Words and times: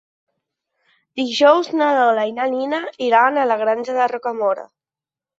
Dijous 1.19 1.67
na 1.81 1.89
Lola 1.97 2.23
i 2.29 2.33
na 2.37 2.47
Nina 2.53 2.79
iran 3.09 3.37
a 3.37 3.43
la 3.51 3.57
Granja 3.59 3.97
de 3.99 4.09
Rocamora. 4.13 4.65